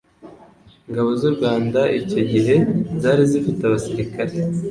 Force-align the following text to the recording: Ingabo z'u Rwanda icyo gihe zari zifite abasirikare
Ingabo 0.87 1.09
z'u 1.19 1.31
Rwanda 1.35 1.81
icyo 1.99 2.19
gihe 2.31 2.55
zari 3.01 3.23
zifite 3.31 3.61
abasirikare 3.65 4.33